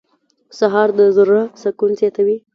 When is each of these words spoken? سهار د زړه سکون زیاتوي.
سهار 0.57 0.89
د 0.97 0.99
زړه 1.17 1.41
سکون 1.61 1.91
زیاتوي. 1.99 2.37